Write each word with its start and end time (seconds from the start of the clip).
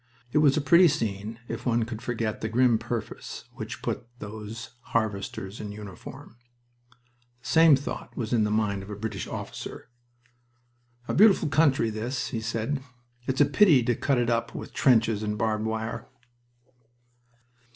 It 0.31 0.39
was 0.39 0.57
a 0.57 0.61
pretty 0.61 0.87
scene 0.87 1.37
if 1.47 1.63
one 1.63 1.83
could 1.83 2.01
forget 2.01 2.41
the 2.41 2.49
grim 2.49 2.79
purpose 2.79 3.45
which 3.53 3.75
had 3.75 3.83
put 3.83 4.07
those 4.17 4.71
harvesters 4.97 5.61
in 5.61 5.71
uniform. 5.71 6.37
The 7.43 7.47
same 7.47 7.75
thought 7.75 8.17
was 8.17 8.33
in 8.33 8.43
the 8.43 8.49
mind 8.49 8.81
of 8.81 8.89
a 8.89 8.95
British 8.95 9.27
officer. 9.27 9.89
"A 11.07 11.13
beautiful 11.13 11.49
country, 11.49 11.91
this," 11.91 12.29
he 12.29 12.41
said. 12.41 12.81
"It's 13.27 13.41
a 13.41 13.45
pity 13.45 13.83
to 13.83 13.95
cut 13.95 14.17
it 14.17 14.31
up 14.31 14.55
with 14.55 14.73
trenches 14.73 15.21
and 15.21 15.37
barbed 15.37 15.65
wire." 15.65 16.07